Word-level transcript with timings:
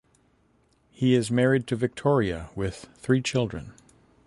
He 0.89 1.13
is 1.13 1.29
married 1.29 1.67
to 1.67 1.75
Victoria 1.75 2.49
with 2.55 2.89
three 2.97 3.21
children. 3.21 3.73